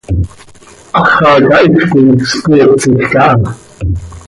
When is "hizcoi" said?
1.65-2.19